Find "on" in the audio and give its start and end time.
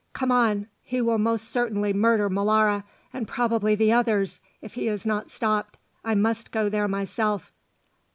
0.31-0.65